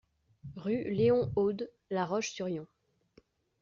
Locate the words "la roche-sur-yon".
1.91-2.65